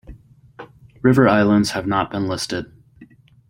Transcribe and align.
River 1.03 1.27
islands 1.29 1.69
have 1.73 1.85
not 1.85 2.09
been 2.09 2.27
listed. 2.27 2.65